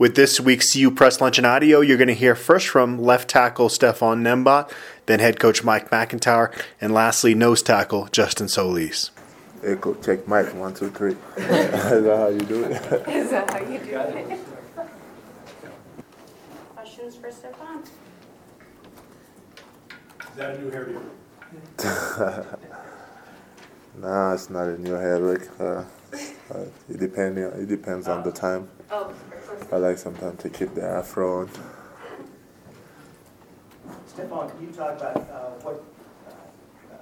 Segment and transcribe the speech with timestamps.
[0.00, 3.68] With this week's CU Press Luncheon Audio, you're going to hear first from left tackle
[3.68, 4.72] Stefan Nembot,
[5.04, 9.10] then head coach Mike MacIntyre, and lastly nose tackle Justin Solis.
[9.60, 11.16] Hey, Echo, check Mike, one, two, three.
[11.36, 13.08] Is that how you do it?
[13.10, 14.40] Is that how you do it?
[16.74, 17.82] Questions for Stefan?
[17.82, 17.90] Is
[20.36, 21.02] that a new hairdo?
[23.98, 25.50] nah, it's not in your head, Rick.
[25.60, 25.84] Uh,
[26.54, 28.66] uh, it, depend, it depends on the time.
[28.92, 29.14] Oh,
[29.70, 31.50] I like sometimes to keep the afro on.
[34.06, 35.84] Stefan, can you talk about uh, what,
[36.26, 36.96] uh, uh,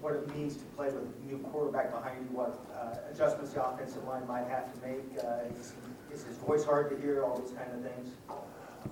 [0.00, 3.64] what it means to play with a new quarterback behind you, what uh, adjustments the
[3.64, 5.00] offensive line might have to make?
[5.18, 5.72] Uh, Is
[6.12, 8.14] is his voice hard to hear, all those kind of things?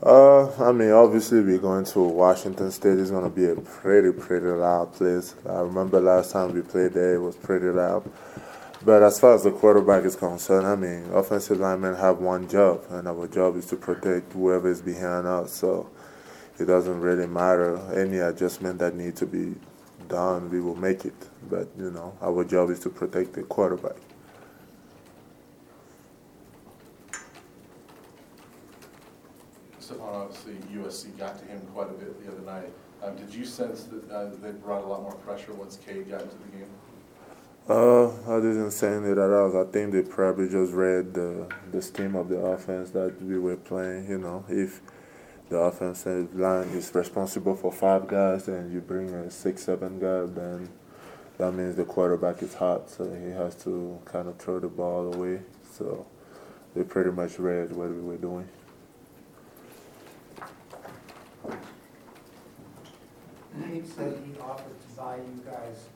[0.03, 2.99] Uh, I mean, obviously, we're going to Washington State.
[2.99, 5.35] It's going to be a pretty, pretty loud place.
[5.49, 8.11] I remember last time we played there, it was pretty loud.
[8.87, 12.85] But as far as the quarterback is concerned, I mean, offensive linemen have one job,
[12.89, 15.53] and our job is to protect whoever is behind us.
[15.53, 15.91] So
[16.61, 19.57] it doesn't really matter any adjustment that needs to be
[20.07, 21.17] done, we will make it.
[21.51, 23.97] But you know, our job is to protect the quarterback.
[29.81, 32.71] Stefan, obviously USC got to him quite a bit the other night.
[33.03, 36.23] Um, did you sense that uh, they brought a lot more pressure once Cade got
[36.23, 36.71] into the game?
[37.69, 39.61] Uh, I didn't say it at all.
[39.61, 43.57] I think they probably just read the the scheme of the offense that we were
[43.57, 44.09] playing.
[44.09, 44.81] You know, if
[45.49, 50.27] the offensive line is responsible for five guys and you bring a six, seven guy,
[50.27, 50.69] then
[51.39, 55.13] that means the quarterback is hot, so he has to kind of throw the ball
[55.13, 55.41] away.
[55.73, 56.07] So
[56.77, 58.49] they pretty much read what we were doing.
[63.73, 65.89] He said he offered to buy you guys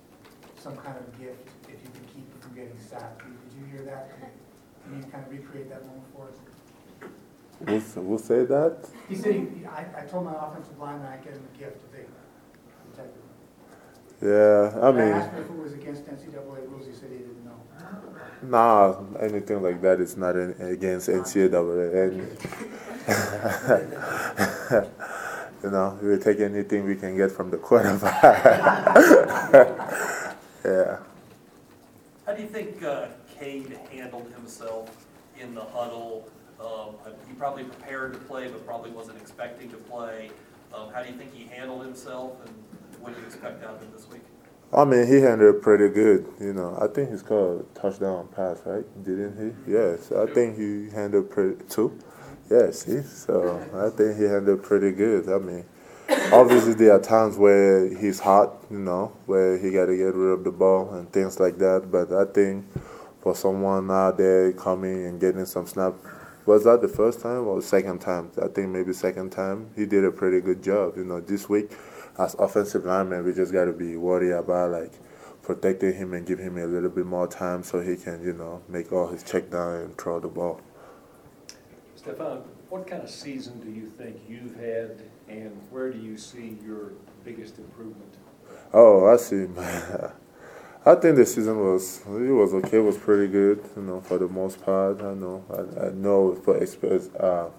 [0.60, 3.22] some kind of gift if you could keep it from getting sacked.
[3.22, 4.11] Did you hear that?
[4.84, 6.36] Can you kind of recreate that moment for us?
[7.94, 8.89] Who said that?
[9.08, 11.91] He said, he- I, I told my offensive lineman I'd get him a gift if
[11.92, 12.05] they
[12.91, 13.28] protected him.
[14.22, 15.12] Yeah, I I mean.
[15.14, 17.58] asked him if it was against NCAA rules, he said he didn't know.
[18.42, 22.27] Nah, anything like that is not in, against NCAA.
[25.63, 28.23] You know, we take anything we can get from the quarterback.
[30.64, 30.96] yeah.
[32.30, 35.05] How do you think uh, Cade handled himself
[35.41, 36.30] in the huddle?
[36.61, 36.95] Um,
[37.27, 40.30] He probably prepared to play, but probably wasn't expecting to play.
[40.73, 42.55] Um, How do you think he handled himself, and
[43.01, 44.20] what do you expect out of him this week?
[44.73, 46.24] I mean, he handled it pretty good.
[46.39, 48.85] You know, I think he scored a touchdown pass, right?
[49.02, 49.36] Didn't
[49.67, 49.73] he?
[49.73, 51.98] Yes, I think he handled pretty two.
[52.48, 55.29] Yes, see, so I think he handled pretty good.
[55.29, 55.64] I mean,
[56.32, 60.38] obviously there are times where he's hot, you know, where he got to get rid
[60.38, 61.88] of the ball and things like that.
[61.90, 62.66] But I think
[63.20, 65.94] for someone out there coming and getting some snap,
[66.46, 68.30] was that the first time or second time?
[68.42, 69.70] I think maybe second time.
[69.76, 70.96] He did a pretty good job.
[70.96, 71.70] You know, this week
[72.18, 74.92] as offensive lineman, we just got to be worried about like
[75.42, 78.62] protecting him and give him a little bit more time so he can, you know,
[78.68, 80.60] make all his check down and throw the ball.
[81.96, 86.58] Stefan, what kind of season do you think you've had, and where do you see
[86.64, 86.92] your
[87.24, 88.14] biggest improvement?
[88.73, 89.46] Oh, I see.
[90.86, 92.79] I think the season was it was okay.
[92.79, 95.02] It was pretty good, you know, for the most part.
[95.02, 95.45] I know.
[95.51, 97.51] I, I know for express uh,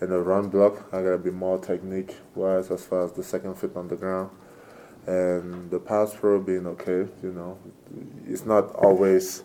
[0.00, 3.54] in the run block, I gotta be more technique wise as far as the second
[3.54, 4.30] foot on the ground,
[5.06, 7.08] and the pass pro being okay.
[7.22, 7.58] You know,
[8.26, 9.44] it's not always.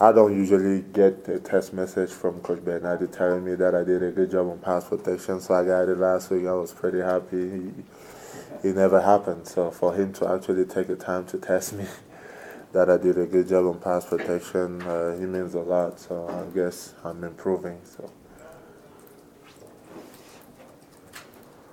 [0.00, 4.00] I don't usually get a text message from Coach Bernardi telling me that I did
[4.04, 6.46] a good job on pass protection, so I got it last week.
[6.46, 7.50] I was pretty happy.
[7.50, 9.48] He, it never happened.
[9.48, 11.84] So for him to actually take the time to test me
[12.72, 15.98] that I did a good job on pass protection, uh, he means a lot.
[15.98, 17.80] So I guess I'm improving.
[17.82, 18.08] So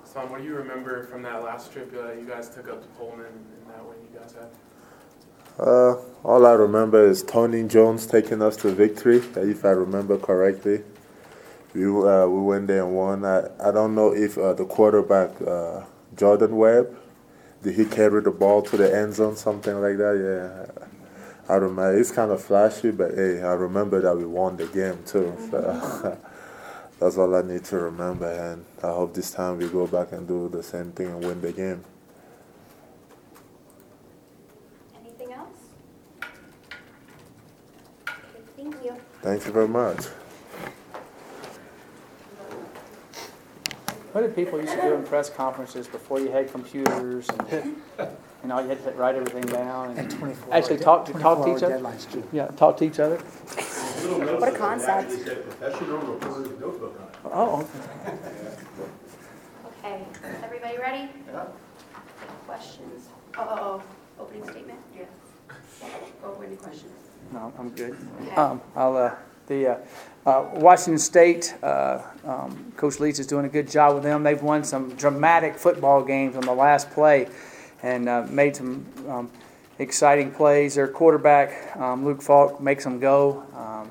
[0.04, 2.88] Son, what do you remember from that last trip uh, you guys took up to
[2.98, 4.48] Pullman and that win you guys had?
[5.58, 10.82] Uh, all I remember is Tony Jones taking us to victory, if I remember correctly.
[11.74, 13.24] We uh, we went there and won.
[13.24, 15.82] I, I don't know if uh, the quarterback uh,
[16.16, 16.96] Jordan Webb
[17.62, 20.16] did he carry the ball to the end zone, something like that.
[20.16, 20.86] Yeah.
[21.48, 24.98] I remember it's kind of flashy, but hey, I remember that we won the game
[25.06, 25.32] too.
[25.48, 26.18] So
[26.98, 30.26] that's all I need to remember, and I hope this time we go back and
[30.26, 31.84] do the same thing and win the game.
[35.00, 35.58] Anything else?
[38.08, 38.96] Okay, Thank you.
[39.22, 40.06] Thank you very much.
[44.12, 47.76] What did people used to do in press conferences before you had computers and,
[48.42, 51.54] you know, you had to write everything down And and actually talk to, talk to
[51.54, 51.78] each other?
[51.78, 52.24] deadlines too.
[52.32, 53.16] Yeah, talk to each other.
[53.18, 55.10] What a concept.
[55.10, 58.18] Professional reporter's notebook Oh, okay.
[59.84, 60.04] Okay,
[60.36, 61.10] is everybody ready?
[61.30, 61.44] Yeah.
[62.46, 63.08] Questions?
[63.36, 63.82] Oh, oh,
[64.18, 64.78] oh, opening statement?
[64.96, 65.08] Yes.
[66.24, 66.92] Oh, any questions?
[67.32, 67.96] No, I'm good.
[68.36, 69.14] Um, I'll, uh,
[69.46, 69.78] the, uh,
[70.26, 74.22] uh, Washington State, uh, um, Coach Leach is doing a good job with them.
[74.22, 77.28] They've won some dramatic football games on the last play
[77.82, 79.30] and, uh, made some, um,
[79.78, 80.74] exciting plays.
[80.74, 83.42] Their quarterback, um, Luke Falk, makes them go.
[83.54, 83.90] Um,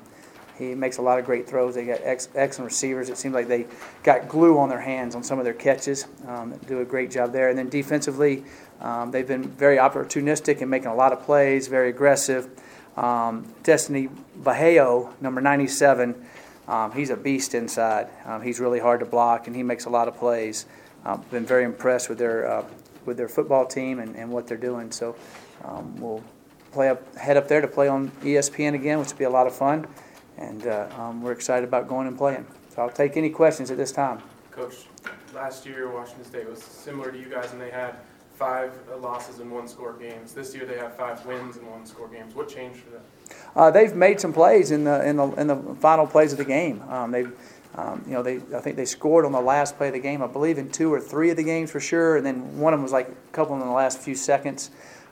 [0.58, 1.74] he makes a lot of great throws.
[1.74, 3.10] They got ex- excellent receivers.
[3.10, 3.66] It seems like they
[4.02, 6.06] got glue on their hands on some of their catches.
[6.26, 7.50] Um, do a great job there.
[7.50, 8.44] And then defensively,
[8.80, 12.48] um, they've been very opportunistic and making a lot of plays, very aggressive.
[12.96, 14.08] Um, Destiny
[14.40, 16.26] Vaeao, number 97,
[16.68, 18.08] um, he's a beast inside.
[18.24, 20.66] Um, he's really hard to block, and he makes a lot of plays.
[21.04, 22.64] Um, been very impressed with their uh,
[23.04, 24.90] with their football team and, and what they're doing.
[24.90, 25.14] So
[25.64, 26.24] um, we'll
[26.72, 29.46] play up head up there to play on ESPN again, which will be a lot
[29.46, 29.86] of fun.
[30.36, 32.46] And uh, um, we're excited about going and playing.
[32.74, 34.20] So I'll take any questions at this time.
[34.50, 34.86] Coach,
[35.34, 37.96] last year Washington State was similar to you guys, and they had
[38.36, 40.32] five losses in one score games.
[40.34, 42.34] This year they have five wins in one score games.
[42.34, 43.02] What changed for them?
[43.54, 46.44] Uh, they've made some plays in the in the in the final plays of the
[46.44, 46.82] game.
[46.88, 47.24] Um, they,
[47.74, 50.22] um, you know, they I think they scored on the last play of the game.
[50.22, 52.78] I believe in two or three of the games for sure, and then one of
[52.78, 54.70] them was like a couple in the last few seconds.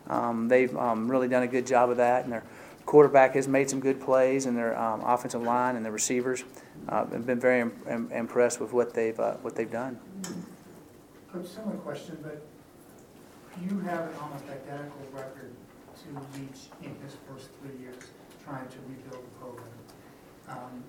[0.09, 2.45] Um, they've um, really done a good job of that, and their
[2.85, 6.45] quarterback has made some good plays, and their um, offensive line and the receivers
[6.91, 9.99] uh, have been very im- im- impressed with what they've uh, what they've done.
[11.33, 12.43] Coach, similar question, but
[13.63, 15.53] you have an almost identical record
[16.03, 16.09] to
[16.39, 18.03] Leach in his first three years,
[18.45, 19.79] trying to rebuild the program.
[20.49, 20.85] Um,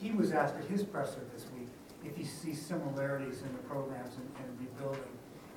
[0.00, 1.68] He was asked at his presser this week
[2.04, 5.02] if he sees similarities in the programs and, and rebuilding.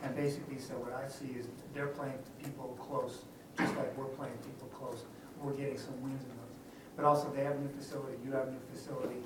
[0.03, 1.45] And basically said, what I see is
[1.75, 5.05] they're playing people close, just like we're playing people close.
[5.39, 6.57] We're getting some wins in those.
[6.95, 9.21] But also, they have a new facility, you have a new facility.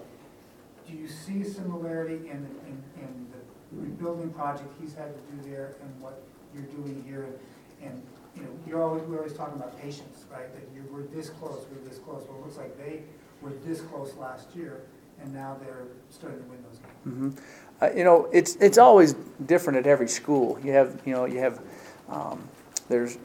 [0.86, 3.40] Do you see a similarity in, in, in the
[3.82, 6.22] rebuilding project he's had to do there and what
[6.56, 7.28] you're doing here?
[7.84, 8.04] And, and,
[8.36, 10.52] you know, you're always, we're always talking about patience, right?
[10.54, 12.26] That you we're this close, we're this close.
[12.28, 13.02] Well, it looks like they
[13.42, 14.82] were this close last year,
[15.22, 17.38] and now they're starting to win those games.
[17.38, 19.16] hmm Uh, you know, it's it's always
[19.46, 20.58] different at every school.
[20.64, 21.60] You have you know you have
[22.10, 22.48] um,
[22.88, 23.18] there's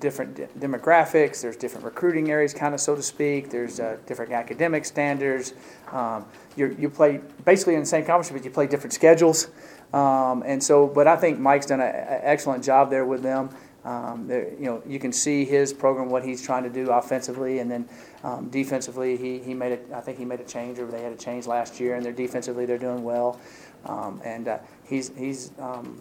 [0.00, 1.40] different de- demographics.
[1.42, 3.50] There's different recruiting areas, kind of so to speak.
[3.50, 5.54] There's uh, different academic standards.
[5.92, 6.24] Um,
[6.56, 9.48] you you play basically in the same conference, but you play different schedules.
[9.92, 13.50] Um, and so, but I think Mike's done an excellent job there with them.
[13.84, 17.70] Um, you know, you can see his program, what he's trying to do offensively, and
[17.70, 17.86] then
[18.22, 19.86] um, defensively, he, he made it.
[19.94, 22.12] I think he made a change, or they had a change last year, and they're
[22.12, 23.38] defensively they're doing well.
[23.84, 26.00] Um, and uh, he's he's um,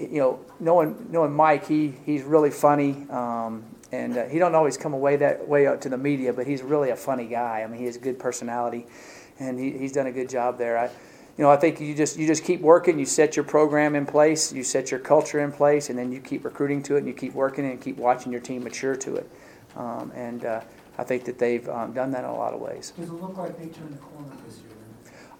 [0.00, 4.76] you know knowing knowing Mike, he he's really funny, um, and uh, he don't always
[4.76, 7.62] come away that way out to the media, but he's really a funny guy.
[7.62, 8.86] I mean, he has a good personality,
[9.38, 10.76] and he, he's done a good job there.
[10.76, 10.90] I,
[11.38, 12.98] you know, I think you just you just keep working.
[12.98, 14.52] You set your program in place.
[14.52, 17.14] You set your culture in place, and then you keep recruiting to it, and you
[17.14, 19.30] keep working and keep watching your team mature to it.
[19.76, 20.60] Um, and uh,
[20.98, 22.92] I think that they've um, done that in a lot of ways.
[22.98, 24.66] Does it look like they turned the corner this year?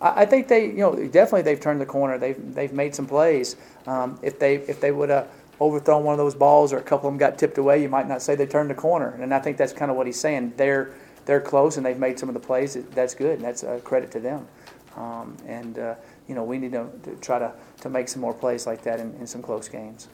[0.01, 2.17] I, I think they, you know, definitely they've turned the corner.
[2.17, 3.57] They've they've made some plays.
[3.89, 5.29] Um, if they if they would have
[5.61, 8.07] overthrown one of those balls or a couple of them got tipped away, you might
[8.07, 9.19] not say they turned the corner.
[9.21, 10.53] And I think that's kind of what he's saying.
[10.57, 10.93] They're
[11.25, 12.75] they're close and they've made some of the plays.
[12.93, 13.39] That's good.
[13.39, 14.47] And that's a credit to them.
[14.99, 15.95] Um, and uh,
[16.27, 17.53] you know, we need to, to try to,
[17.83, 20.09] to make some more plays like that in, in some close games.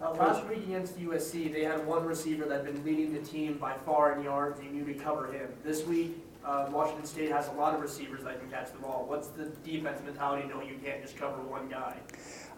[0.00, 3.58] Uh, last week against USC, they had one receiver that had been leading the team
[3.58, 4.58] by far in yards.
[4.58, 5.50] They knew to cover him.
[5.62, 9.04] This week, uh, Washington State has a lot of receivers that can catch the ball.
[9.06, 11.98] What's the defense mentality knowing you can't just cover one guy?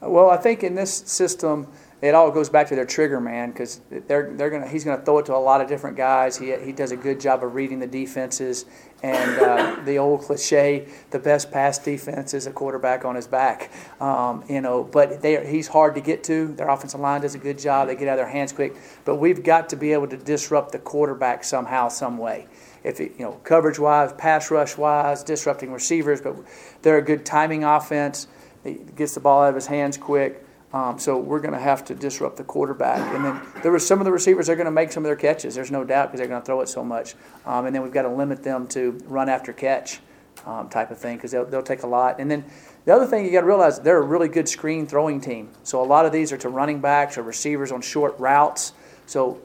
[0.02, 1.68] Well, I think in this system,
[2.02, 5.18] it all goes back to their trigger man because they're they're gonna he's gonna throw
[5.18, 6.36] it to a lot of different guys.
[6.36, 8.66] He he does a good job of reading the defenses
[9.04, 13.70] and uh, the old cliche: the best pass defense is a quarterback on his back.
[14.00, 16.48] Um, you know, but they he's hard to get to.
[16.54, 17.86] Their offensive line does a good job.
[17.86, 18.74] They get out of their hands quick.
[19.04, 22.48] But we've got to be able to disrupt the quarterback somehow, some way.
[22.82, 26.34] If it, you know, coverage wise, pass rush wise, disrupting receivers, but
[26.82, 28.26] they're a good timing offense.
[28.64, 30.44] He gets the ball out of his hands quick.
[30.72, 33.14] Um, so we're going to have to disrupt the quarterback.
[33.14, 35.16] And then there were some of the receivers are going to make some of their
[35.16, 35.54] catches.
[35.54, 37.14] There's no doubt because they're going to throw it so much.
[37.44, 40.00] Um, and then we've got to limit them to run after catch
[40.46, 42.20] um, type of thing because they'll, they'll take a lot.
[42.20, 42.44] And then
[42.86, 45.50] the other thing you got to realize they're a really good screen throwing team.
[45.62, 48.72] So a lot of these are to running backs or receivers on short routes.
[49.04, 49.40] So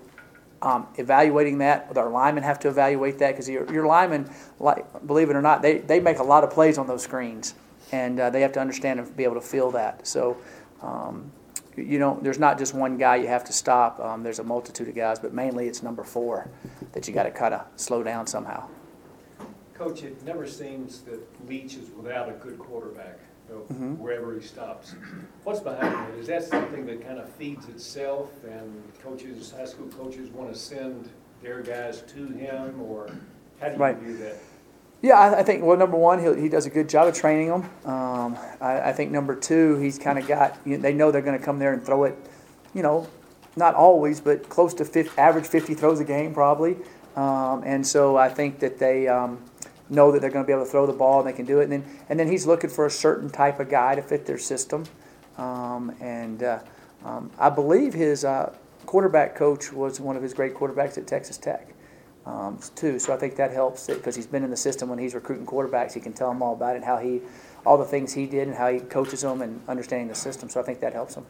[0.61, 5.05] um, evaluating that, with our linemen have to evaluate that because your, your linemen, like,
[5.05, 7.53] believe it or not, they, they make a lot of plays on those screens,
[7.91, 10.05] and uh, they have to understand and be able to feel that.
[10.07, 10.37] So,
[10.81, 11.31] um,
[11.75, 13.99] you know, there's not just one guy you have to stop.
[13.99, 16.49] Um, there's a multitude of guys, but mainly it's number four
[16.93, 18.67] that you got to kind of slow down somehow.
[19.75, 23.97] Coach, it never seems that Leach is without a good quarterback, you know, Mhm.
[23.99, 24.95] wherever he stops.
[25.43, 26.09] What's behind that?
[26.19, 30.57] Is that something that kind of feeds itself and coaches, high school coaches want to
[30.57, 31.09] send
[31.43, 33.07] their guys to him, or
[33.61, 33.97] how do you Right.
[33.97, 34.37] view that?
[35.01, 37.49] Yeah, I, I think, well, number one, he, he does a good job of training
[37.49, 37.69] them.
[37.85, 41.21] Um, I, I think number two, he's kind of got, you know, they know they're
[41.21, 42.17] going to come there and throw it,
[42.73, 43.07] you know,
[43.55, 46.77] not always, but close to 50, average 50 throws a game probably.
[47.15, 49.43] Um, and so I think that they um,
[49.89, 51.59] know that they're going to be able to throw the ball and they can do
[51.59, 51.63] it.
[51.63, 54.37] And then, and then he's looking for a certain type of guy to fit their
[54.39, 54.85] system.
[55.37, 56.59] Um, and uh,
[57.05, 58.51] um, I believe his uh,
[58.87, 61.67] quarterback coach was one of his great quarterbacks at Texas Tech
[62.27, 62.99] um, too.
[62.99, 65.93] So I think that helps because he's been in the system when he's recruiting quarterbacks.
[65.93, 67.21] He can tell them all about it, how he,
[67.65, 70.49] all the things he did, and how he coaches them, and understanding the system.
[70.49, 71.25] So I think that helps him.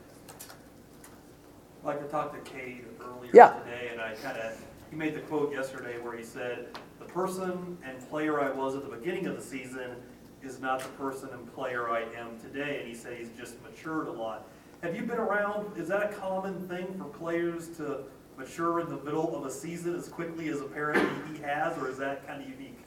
[1.84, 3.54] I'd like to talk to Cade earlier Yeah.
[3.64, 6.68] today, and I kind of, he made the quote yesterday where he said,
[7.00, 9.96] "The person and player I was at the beginning of the season
[10.44, 14.08] is not the person and player I am today." And he said he's just matured
[14.08, 14.48] a lot.
[14.82, 18.04] Have you been around, is that a common thing for players to
[18.38, 21.98] mature in the middle of a season as quickly as apparently he has, or is
[21.98, 22.78] that kind of unique?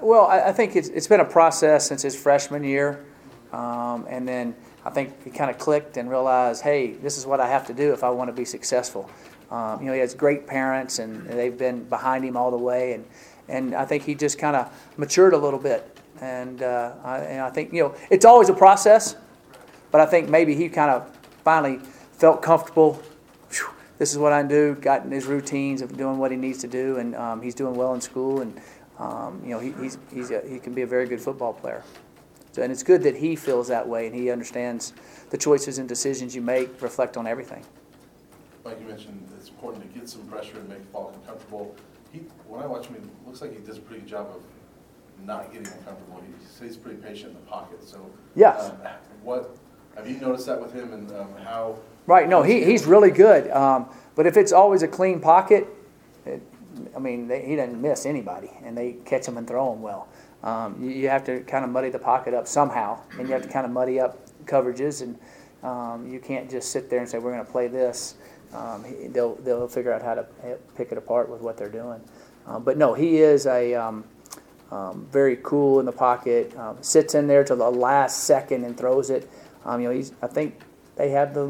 [0.00, 3.04] Well, I, I think it's, it's been a process since his freshman year.
[3.52, 4.54] Um, and then
[4.84, 7.74] I think he kind of clicked and realized, hey, this is what I have to
[7.74, 9.08] do if I want to be successful.
[9.50, 12.94] Um, you know, he has great parents, and they've been behind him all the way.
[12.94, 13.04] And,
[13.48, 15.98] and I think he just kind of matured a little bit.
[16.20, 19.16] And, uh, I, and I think, you know, it's always a process,
[19.90, 21.14] but I think maybe he kind of
[21.44, 21.78] finally
[22.12, 23.00] felt comfortable.
[23.98, 26.68] This is what I do, got in his routines of doing what he needs to
[26.68, 28.40] do, and um, he's doing well in school.
[28.40, 28.60] And,
[28.98, 31.82] um, you know, he, he's, he's a, he can be a very good football player.
[32.52, 34.92] So, and it's good that he feels that way and he understands
[35.30, 37.64] the choices and decisions you make reflect on everything.
[38.64, 41.76] Like you mentioned, it's important to get some pressure and make Falcon comfortable.
[42.12, 44.42] He, when I watch him, it looks like he does a pretty good job of
[45.24, 46.22] not getting uncomfortable.
[46.26, 48.10] He stays pretty patient in the pocket, so.
[48.34, 48.70] Yes.
[48.70, 48.76] um,
[49.22, 49.56] What,
[49.94, 51.78] have you noticed that with him and um, how?
[52.08, 53.50] Right, no, he, he's really good.
[53.50, 55.68] Um, but if it's always a clean pocket,
[56.24, 56.40] it,
[56.96, 60.08] I mean, they, he doesn't miss anybody and they catch him and throw him well.
[60.42, 63.42] Um, you, you have to kind of muddy the pocket up somehow and you have
[63.42, 65.18] to kind of muddy up coverages and
[65.62, 68.14] um, you can't just sit there and say, we're going to play this.
[68.54, 71.68] Um, he, they'll, they'll figure out how to eh, pick it apart with what they're
[71.68, 72.00] doing.
[72.46, 74.04] Um, but no, he is a um,
[75.12, 79.28] very cool in the pocket, sits in there till the last second and throws it.
[79.66, 80.62] You know, he's, I think
[80.98, 81.44] they have the,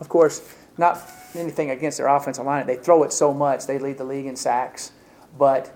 [0.00, 0.42] of course,
[0.76, 1.00] not
[1.34, 2.66] anything against their offensive line.
[2.66, 4.92] They throw it so much, they lead the league in sacks,
[5.38, 5.74] but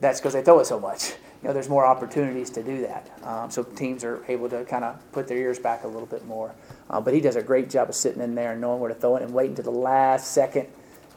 [0.00, 1.14] that's because they throw it so much.
[1.40, 3.10] You know, there's more opportunities to do that.
[3.24, 6.24] Um, so teams are able to kind of put their ears back a little bit
[6.26, 6.54] more.
[6.90, 8.94] Uh, but he does a great job of sitting in there and knowing where to
[8.94, 10.68] throw it and waiting to the last second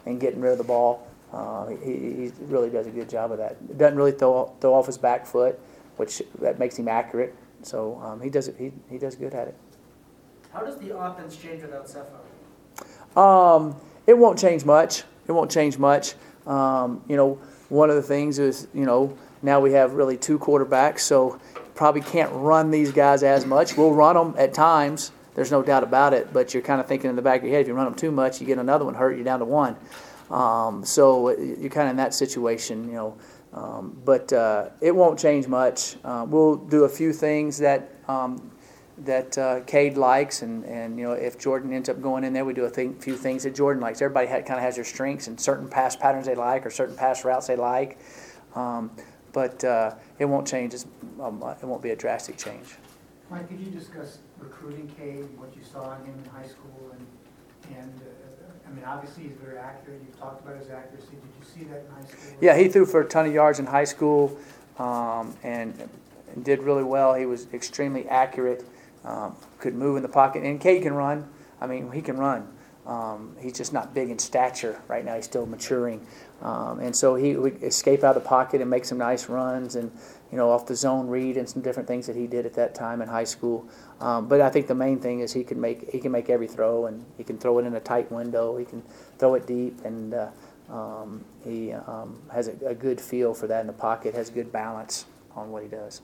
[0.05, 1.07] and getting rid of the ball.
[1.31, 3.77] Uh, he, he really does a good job of that.
[3.77, 5.59] Doesn't really throw, throw off his back foot,
[5.97, 7.35] which that makes him accurate.
[7.61, 8.55] So um, he does it.
[8.57, 9.55] He, he does good at it.
[10.55, 13.19] How does the offense change without Sefo?
[13.19, 13.75] Um,
[14.07, 15.03] it won't change much.
[15.27, 16.13] It won't change much.
[16.47, 17.33] Um, you know,
[17.67, 21.41] one of the things is, you know, now we have really two quarterbacks, so
[21.73, 23.75] probably can't run these guys as much.
[23.75, 25.11] We'll run them at times.
[25.33, 26.31] There's no doubt about it.
[26.31, 27.95] But you're kind of thinking in the back of your head, if you run them
[27.95, 29.75] too much, you get another one hurt, you're down to one.
[30.31, 33.17] Um, so you're kind of in that situation, you know.
[33.53, 35.97] Um, but uh, it won't change much.
[36.05, 38.51] Uh, we'll do a few things that um,
[38.99, 42.45] that uh, Cade likes, and, and you know if Jordan ends up going in there,
[42.45, 44.01] we do a thing, few things that Jordan likes.
[44.01, 46.95] Everybody ha- kind of has their strengths and certain pass patterns they like, or certain
[46.95, 47.97] pass routes they like.
[48.55, 48.91] Um,
[49.33, 50.75] but uh, it won't change.
[51.19, 52.75] Um, it won't be a drastic change.
[53.29, 56.91] Mike, could you discuss recruiting Cade, and what you saw in him in high school,
[56.91, 61.21] and, and, uh, I mean, obviously he's very accurate, you've talked about his accuracy, did
[61.39, 62.37] you see that in high school?
[62.39, 64.37] Yeah, he threw for a ton of yards in high school,
[64.77, 65.89] um, and,
[66.33, 67.15] and did really well.
[67.15, 68.63] He was extremely accurate,
[69.05, 71.29] um, could move in the pocket, and Cade can run.
[71.61, 72.47] I mean, he can run.
[72.85, 75.15] Um, he's just not big in stature right now.
[75.15, 76.05] He's still maturing,
[76.41, 79.75] um, and so he would escape out of the pocket and make some nice runs,
[79.75, 79.91] and
[80.31, 82.75] you know, off the zone read and some different things that he did at that
[82.75, 83.67] time in high school.
[83.99, 86.47] Um, but I think the main thing is he can make he can make every
[86.47, 88.55] throw, and he can throw it in a tight window.
[88.55, 88.83] He can
[89.17, 90.29] throw it deep, and uh,
[90.69, 94.13] um, he um, has a, a good feel for that in the pocket.
[94.13, 96.01] Has good balance on what he does.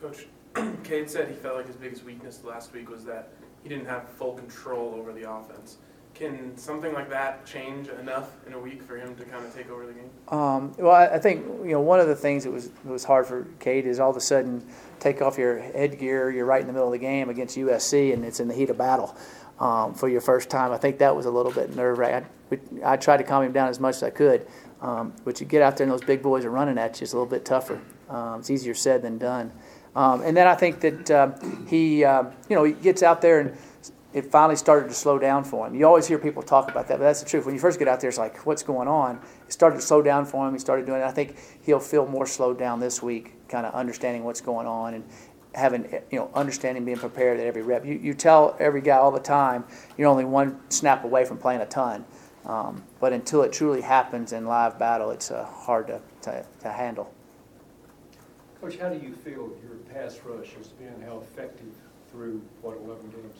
[0.00, 0.26] Coach,
[0.84, 3.32] Cade said he felt like his biggest weakness last week was that
[3.62, 5.78] he didn't have full control over the offense.
[6.14, 9.70] Can something like that change enough in a week for him to kind of take
[9.70, 10.10] over the game?
[10.28, 13.02] Um, well, I I think you know one of the things that was that was
[13.02, 14.66] hard for Cade is all of a sudden
[15.00, 16.30] take off your headgear.
[16.30, 18.68] You're right in the middle of the game against USC, and it's in the heat
[18.68, 19.16] of battle
[19.58, 20.70] um, for your first time.
[20.70, 22.28] I think that was a little bit nerve wracking.
[22.84, 24.46] I, I tried to calm him down as much as I could,
[24.82, 27.04] um, but you get out there and those big boys are running at you.
[27.04, 27.80] It's a little bit tougher.
[28.10, 29.50] Um, it's easier said than done.
[29.94, 33.40] Um, and then I think that um, he, uh, you know, he gets out there
[33.40, 33.56] and
[34.14, 35.74] it finally started to slow down for him.
[35.74, 37.46] You always hear people talk about that, but that's the truth.
[37.46, 39.20] When you first get out there, it's like, what's going on?
[39.46, 40.52] It started to slow down for him.
[40.52, 41.04] He started doing it.
[41.04, 44.94] I think he'll feel more slowed down this week, kind of understanding what's going on
[44.94, 45.04] and
[45.54, 47.84] having, you know, understanding, being prepared at every rep.
[47.84, 49.64] You, you tell every guy all the time,
[49.96, 52.04] you're only one snap away from playing a ton.
[52.44, 56.72] Um, but until it truly happens in live battle, it's uh, hard to, to, to
[56.72, 57.12] handle.
[58.62, 61.66] Coach, how do you feel your pass rush has been, how effective
[62.12, 63.34] through, what, 11 games?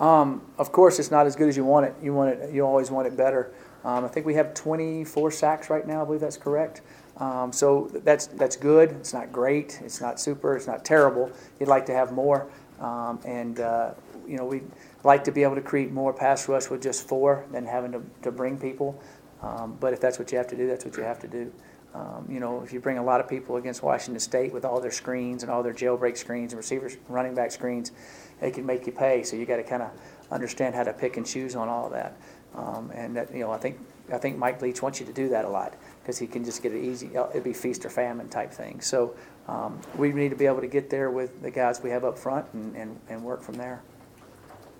[0.00, 1.94] Um, of course, it's not as good as you want it.
[2.02, 2.52] You want it.
[2.52, 3.52] You always want it better.
[3.84, 6.02] Um, I think we have 24 sacks right now.
[6.02, 6.80] I believe that's correct.
[7.18, 8.90] Um, so that's that's good.
[8.90, 9.80] It's not great.
[9.84, 10.56] It's not super.
[10.56, 11.30] It's not terrible.
[11.60, 12.48] You'd like to have more,
[12.80, 13.92] um, and uh,
[14.26, 14.68] you know we'd
[15.04, 18.02] like to be able to create more pass rush with just four than having to,
[18.22, 19.00] to bring people.
[19.40, 21.52] Um, but if that's what you have to do, that's what you have to do.
[21.94, 24.80] Um, you know, if you bring a lot of people against Washington State with all
[24.80, 27.92] their screens and all their jailbreak screens and receivers, running back screens,
[28.40, 29.22] they can make you pay.
[29.22, 29.90] So you got to kind of
[30.32, 32.16] understand how to pick and choose on all of that.
[32.56, 33.78] Um, and that, you know, I think
[34.12, 36.62] I think Mike Leach wants you to do that a lot because he can just
[36.62, 37.10] get it easy.
[37.14, 38.80] It'd be feast or famine type thing.
[38.80, 39.14] So
[39.48, 42.18] um, we need to be able to get there with the guys we have up
[42.18, 43.82] front and, and, and work from there.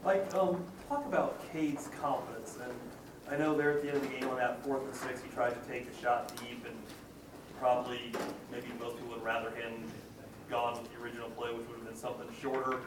[0.04, 2.73] Mike, um, talk about Cade's confidence, and
[3.33, 5.30] I know there at the end of the game on that fourth and six, he
[5.30, 6.76] tried to take a shot deep, and
[7.58, 8.12] probably,
[8.50, 9.73] maybe most people would rather him
[10.50, 12.78] gone with the original play, which would have been something shorter.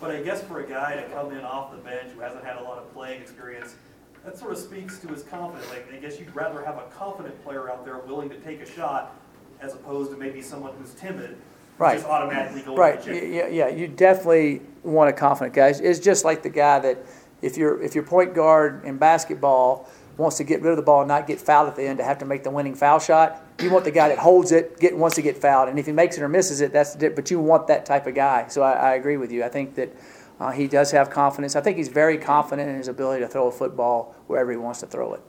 [0.00, 2.56] But I guess for a guy to come in off the bench who hasn't had
[2.56, 3.76] a lot of playing experience,
[4.24, 5.70] that sort of speaks to his confidence.
[5.70, 8.66] Like, I guess you'd rather have a confident player out there willing to take a
[8.70, 9.16] shot
[9.60, 11.36] as opposed to maybe someone who's timid,
[11.78, 11.94] Right.
[11.96, 13.00] just automatically going Right.
[13.02, 13.26] to the.
[13.26, 13.68] Yeah, yeah.
[13.68, 15.68] You definitely want a confident guy.
[15.68, 16.98] It's just like the guy that
[17.42, 21.02] if your if your point guard in basketball wants to get rid of the ball
[21.02, 23.42] and not get fouled at the end to have to make the winning foul shot,
[23.60, 25.92] you want the guy that holds it, get wants to get fouled, and if he
[25.92, 28.48] makes it or misses it, that's the, but you want that type of guy.
[28.48, 29.44] So I, I agree with you.
[29.44, 29.94] I think that
[30.40, 31.56] uh, he does have confidence.
[31.56, 34.80] I think he's very confident in his ability to throw a football wherever he wants
[34.80, 35.20] to throw it.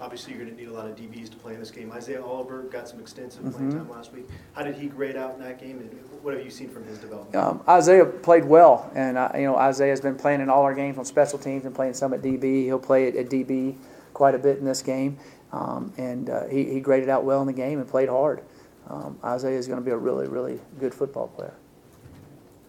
[0.00, 1.92] Obviously, you're going to need a lot of DBs to play in this game.
[1.92, 4.28] Isaiah Oliver got some extensive playing time last week.
[4.52, 5.90] How did he grade out in that game, and
[6.22, 7.36] what have you seen from his development?
[7.36, 10.98] Um, Isaiah played well, and uh, you know Isaiah's been playing in all our games
[10.98, 12.64] on special teams and playing some at DB.
[12.64, 13.76] He'll play at, at DB
[14.14, 15.18] quite a bit in this game,
[15.52, 18.42] um, and uh, he, he graded out well in the game and played hard.
[18.88, 21.54] Um, Isaiah is going to be a really, really good football player.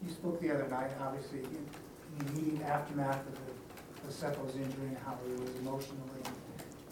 [0.05, 1.65] You spoke the other night, obviously, in
[2.19, 5.99] the immediate aftermath of the, the injury and how he was emotionally.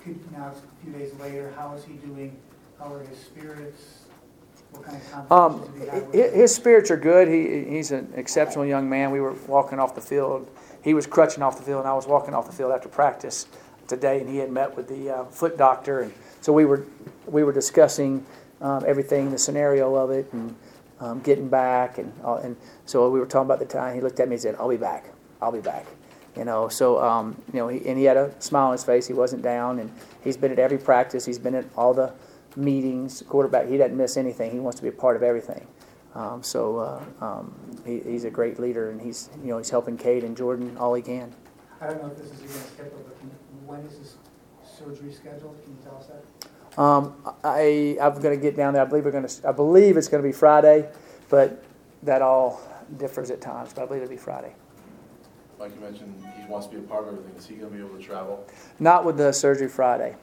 [0.03, 2.35] Could, now it's a few days later, how is he doing?
[2.79, 4.05] How are his spirits?
[4.71, 6.39] What kind of Um, conversations have you had with hi- him?
[6.39, 7.27] his spirits are good.
[7.27, 9.11] He, he's an exceptional young man.
[9.11, 10.49] We were walking off the field.
[10.81, 13.45] He was crutching off the field, and I was walking off the field after practice
[13.91, 16.85] today, and he had met with the uh, foot doctor, and so we were
[17.27, 18.25] we were discussing
[18.61, 20.55] um, everything, the scenario of it, and
[20.99, 23.93] um, getting back, and all, and so we were talking about the time.
[23.93, 25.05] He looked at me and said, "I'll be back.
[25.41, 25.85] I'll be back."
[26.35, 29.05] You know, so um, you know, he, and he had a smile on his face.
[29.05, 29.91] He wasn't down, and
[30.23, 31.25] he's been at every practice.
[31.25, 32.13] He's been at all the
[32.55, 33.23] meetings.
[33.27, 34.51] Quarterback, he doesn't miss anything.
[34.51, 35.67] He wants to be a part of everything.
[36.15, 37.53] Um, so uh, um,
[37.85, 40.93] he, he's a great leader, and he's you know he's helping Cade and Jordan all
[40.93, 41.33] he can.
[41.81, 43.31] I don't know if this is but can,
[43.71, 44.15] when is this
[44.77, 45.55] surgery scheduled?
[45.63, 46.79] Can you tell us that?
[46.81, 48.81] Um, I I'm going to get down there.
[48.81, 49.47] I believe we're going to.
[49.47, 50.89] I believe it's going to be Friday,
[51.29, 51.63] but
[52.03, 52.61] that all
[52.97, 53.73] differs at times.
[53.73, 54.53] But I believe it'll be Friday.
[55.59, 57.35] Like you mentioned, he wants to be a part of everything.
[57.37, 58.47] Is he gonna be able to travel?
[58.79, 60.15] Not with the surgery Friday.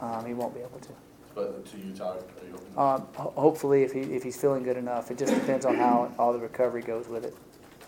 [0.00, 0.88] Um, he won't be able to.
[1.34, 2.78] But to Utah, are you hoping?
[2.78, 6.10] Um, ho- hopefully, if he if he's feeling good enough, it just depends on how
[6.18, 7.36] all the recovery goes with it.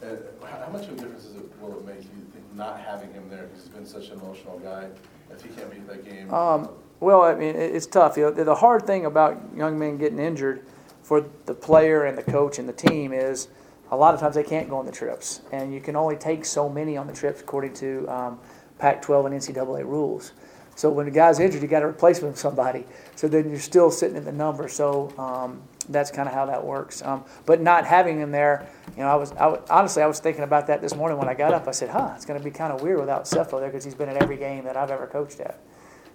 [0.02, 3.12] Uh, How much of a difference is it, will it make, you think, not having
[3.12, 3.44] him there?
[3.44, 4.88] Because he's been such an emotional guy.
[5.30, 6.32] If he can't be at that game.
[6.32, 6.68] Um,
[7.00, 8.16] well, I mean, it- it's tough.
[8.16, 10.64] You know, the hard thing about young men getting injured
[11.02, 13.48] for the player and the coach and the team is
[13.90, 16.44] a lot of times they can't go on the trips, and you can only take
[16.44, 18.38] so many on the trips according to um,
[18.78, 20.32] Pac-12 and NCAA rules.
[20.76, 22.84] So when a guy's injured, you got to replace him with somebody.
[23.16, 24.68] So then you're still sitting at the number.
[24.68, 27.02] So um, that's kind of how that works.
[27.02, 30.20] Um, but not having him there, you know, I was, I was honestly I was
[30.20, 31.68] thinking about that this morning when I got up.
[31.68, 33.94] I said, "Huh, it's going to be kind of weird without Sefo there because he's
[33.94, 35.58] been at every game that I've ever coached at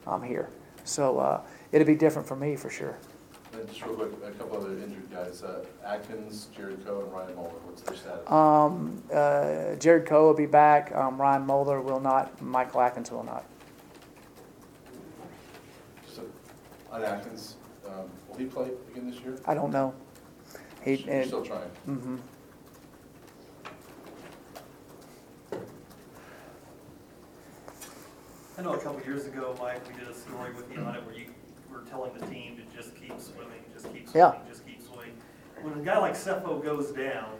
[0.05, 0.49] um, here.
[0.83, 2.97] So uh, it'll be different for me for sure."
[3.53, 7.35] And just real quick, a couple other injured guys, uh, Atkins, Jared Coe, and Ryan
[7.35, 8.29] Moeller, what's their status?
[8.31, 10.93] Um, uh, Jared Coe will be back.
[10.95, 12.41] Um, Ryan Moeller will not.
[12.41, 13.45] Michael Atkins will not.
[16.11, 16.23] So,
[16.91, 17.57] on Atkins,
[18.33, 19.37] will he play again this year?
[19.45, 19.93] I don't know.
[20.83, 21.69] He, You're and, still trying.
[21.85, 22.17] hmm
[28.57, 31.03] I know a couple years ago, Mike, we did a story with you on it
[31.05, 31.25] where you
[31.71, 34.31] were telling the team to just keep swimming, just keep Yeah.
[34.31, 35.13] swimming, just keep swimming.
[35.61, 37.31] when a guy like Sefo goes down,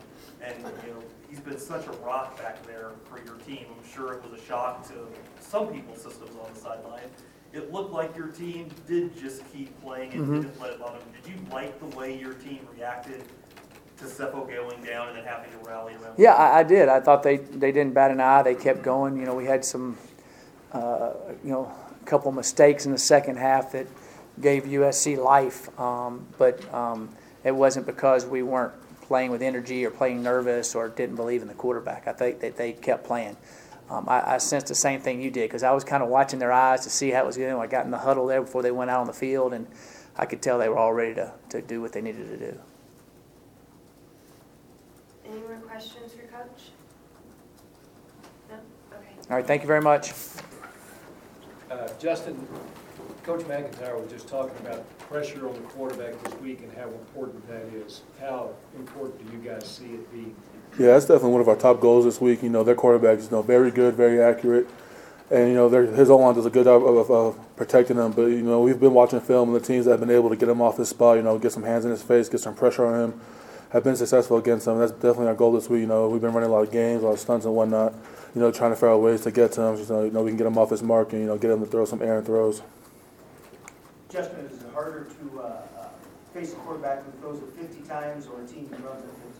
[0.41, 4.13] and, you know, he's been such a rock back there for your team, I'm sure
[4.13, 4.93] it was a shock to
[5.41, 7.09] some people's systems on the sideline.
[7.53, 10.41] It looked like your team did just keep playing and Mhm.
[10.41, 11.07] didn't let it bother them.
[11.21, 13.23] Did you like the way your team reacted
[13.99, 16.15] to Sefo going down and then having to rally around?
[16.17, 16.89] Yeah, I, I did.
[16.89, 18.41] I thought they, they didn't bat an eye.
[18.41, 19.17] They kept going.
[19.17, 19.97] You know, we had some,
[20.71, 21.11] uh,
[21.43, 23.85] you know, a couple mistakes in the second half that
[24.41, 25.69] gave USC life.
[25.79, 27.09] Um, but um,
[27.43, 31.47] it wasn't because we weren't playing with energy or playing nervous or didn't believe in
[31.47, 32.07] the quarterback.
[32.07, 33.37] I think that they kept playing.
[33.89, 36.39] Um, I, I sensed the same thing you did because I was kind of watching
[36.39, 37.55] their eyes to see how it was going.
[37.55, 39.67] I got in the huddle there before they went out on the field, and
[40.15, 42.59] I could tell they were all ready to, to do what they needed to do.
[45.25, 46.69] Any more questions for Coach?
[48.49, 48.55] No?
[48.97, 49.07] Okay.
[49.29, 50.13] All right, thank you very much.
[51.69, 52.47] Uh, Justin,
[53.23, 57.47] Coach MacIntyre was just talking about pressure on the quarterback this week and how important
[57.47, 58.01] that is.
[58.19, 60.35] How important do you guys see it being?
[60.79, 62.41] Yeah, that's definitely one of our top goals this week.
[62.41, 64.67] You know, their quarterback is you know very good, very accurate,
[65.29, 68.11] and you know his O line does a good job of, of, protecting him.
[68.11, 70.35] But you know, we've been watching film, and the teams that have been able to
[70.35, 72.55] get him off his spot, you know, get some hands in his face, get some
[72.55, 73.21] pressure on him,
[73.69, 74.79] have been successful against him.
[74.79, 75.81] That's definitely our goal this week.
[75.81, 77.93] You know, we've been running a lot of games, a lot of stunts and whatnot.
[78.33, 79.85] You know, trying to figure out ways to get to him.
[79.85, 81.59] So, you know, we can get him off his mark and you know get him
[81.59, 82.63] to throw some errant throws.
[84.09, 85.87] Justin, is it harder to uh, uh,
[86.33, 89.13] face a quarterback who throws it 50 times or a team who runs it 50
[89.13, 89.32] times a game?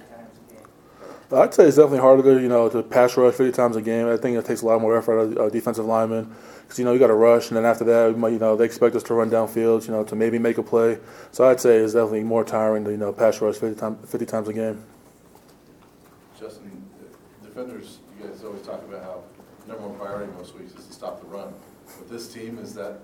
[1.31, 4.07] I'd say it's definitely harder, to, you know, to pass rush 50 times a game.
[4.07, 6.93] I think it takes a lot more effort out of defensive linemen because you know
[6.93, 9.13] you got to rush, and then after that, might, you know, they expect us to
[9.13, 10.99] run downfield, you know, to maybe make a play.
[11.31, 14.25] So I'd say it's definitely more tiring to you know pass rush 50 times 50
[14.25, 14.83] times a game.
[16.39, 16.83] Justin,
[17.41, 19.23] the defenders, you guys always talk about how
[19.67, 21.53] number one priority most weeks is to stop the run.
[21.99, 22.99] With this team, is that,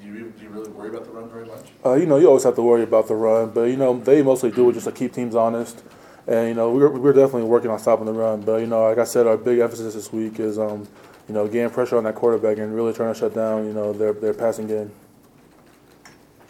[0.00, 1.70] do you, do you really worry about the run very much?
[1.84, 4.22] Uh, you know, you always have to worry about the run, but you know they
[4.22, 5.82] mostly do it just to keep teams honest.
[6.26, 8.98] And you know we're we're definitely working on stopping the run, but you know, like
[8.98, 10.86] I said, our big emphasis this week is um,
[11.28, 13.92] you know getting pressure on that quarterback and really trying to shut down you know
[13.92, 14.92] their their passing game.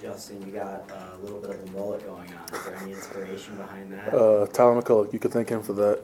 [0.02, 2.58] Justin, you got uh, a little bit of a mullet going on.
[2.58, 4.12] Is there any inspiration behind that?
[4.12, 6.00] Uh, Tyler McCullough, you could thank him for that.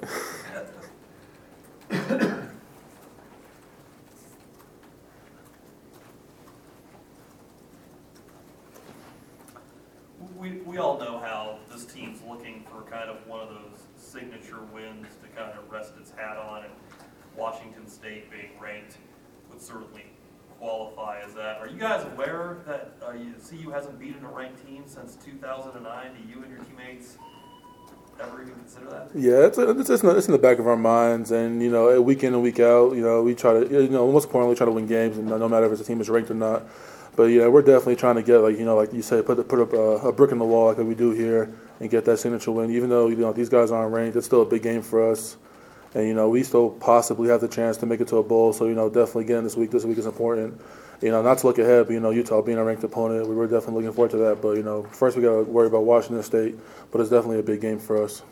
[10.38, 14.61] We, we all know how this team's looking for kind of one of those signature
[14.72, 16.72] wins to kind of rest its hat on, and
[17.37, 18.98] Washington State being ranked
[19.50, 20.04] would certainly
[20.59, 21.59] qualify as that.
[21.59, 26.12] Are you guys aware that uh, CU hasn't beaten a ranked team since 2009?
[26.14, 27.18] Do you and your teammates
[28.20, 29.11] ever even consider that?
[29.14, 31.70] Yeah, it's, it's, it's, in the, it's in the back of our minds, and you
[31.70, 34.57] know, week in and week out, you know, we try to, you know, most importantly,
[34.57, 36.64] try to win games, and no matter if the team is ranked or not.
[37.14, 39.59] But yeah, we're definitely trying to get, like you know, like you said, put put
[39.59, 42.52] up a, a brick in the wall like we do here, and get that signature
[42.52, 42.70] win.
[42.70, 45.37] Even though you know these guys aren't ranked, it's still a big game for us,
[45.94, 48.53] and you know, we still possibly have the chance to make it to a bowl.
[48.53, 50.61] So you know, definitely getting this week, this week is important.
[51.01, 53.35] You know, not to look ahead, but you know, Utah being a ranked opponent, we
[53.35, 54.42] were definitely looking forward to that.
[54.42, 56.57] But you know, first we got to worry about Washington State,
[56.90, 58.22] but it's definitely a big game for us.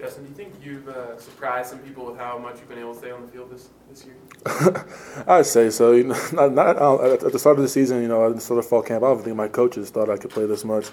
[0.00, 2.94] Justin, do you think you've uh, surprised some people with how much you've been able
[2.94, 4.86] to stay on the field this, this year?
[5.26, 5.92] I'd say so.
[5.92, 8.40] You know, not, not, uh, at the start of the season, you know, at the
[8.40, 10.86] start of fall camp, I don't think my coaches thought I could play this much.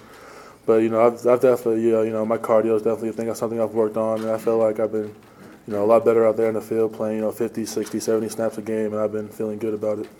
[0.68, 3.12] But you know, I've, I've definitely, you know, you know, my cardio is definitely a
[3.14, 3.26] thing.
[3.28, 5.14] That's something I've worked on, and I feel like I've been,
[5.66, 7.98] you know, a lot better out there in the field, playing, you know, 50, 60,
[7.98, 10.10] 70 snaps a game, and I've been feeling good about it.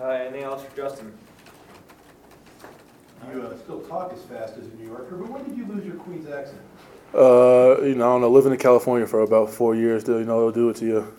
[0.00, 1.12] Uh, anything else for Justin?
[3.30, 5.84] You uh, still talk as fast as a New Yorker, but when did you lose
[5.84, 6.62] your Queens accent?
[7.14, 10.38] Uh, you know, I don't know, living in California for about four years, you know,
[10.38, 11.14] it'll do it to you.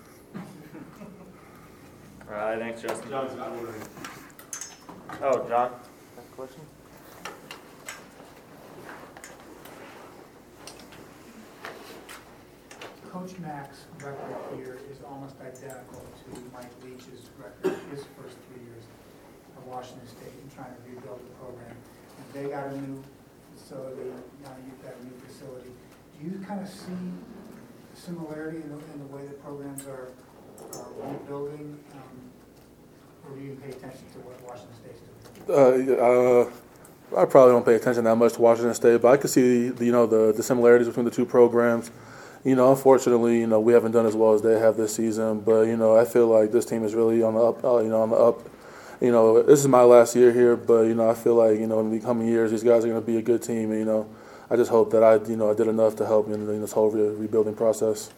[2.27, 3.11] All right, thanks, Justin.
[3.11, 3.83] John's not ordering.
[5.19, 6.61] Oh, John, have a question?
[13.09, 18.83] Coach Mack's record here is almost identical to Mike Leach's record, his first three years
[19.57, 21.73] at Washington State in trying to rebuild the program.
[21.73, 23.03] And they got a new
[23.55, 24.11] facility,
[24.43, 25.71] now you've got a new facility.
[26.19, 26.93] Do you kind of see
[27.95, 30.09] similarity in the, in the way the programs are,
[30.73, 31.79] are rebuilding?
[33.27, 35.01] Or do you pay attention to what Washington State's
[35.47, 35.99] doing?
[35.99, 39.29] Uh, uh, I probably don't pay attention that much to Washington State, but I could
[39.29, 41.91] see, the, you know, the, the similarities between the two programs.
[42.43, 45.41] You know, unfortunately, you know, we haven't done as well as they have this season,
[45.41, 47.63] but you know, I feel like this team is really on the up.
[47.63, 48.47] Uh, you know, on the up.
[49.01, 51.67] You know, this is my last year here, but you know, I feel like you
[51.67, 53.71] know, in the coming years, these guys are going to be a good team.
[53.71, 54.07] And, you know,
[54.49, 56.71] I just hope that I, you know, I did enough to help in, in this
[56.71, 58.11] whole re- rebuilding process.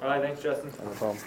[0.00, 0.72] All right, thanks, Justin.
[0.82, 1.18] No problem.